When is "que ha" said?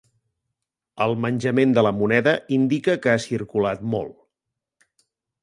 3.05-3.21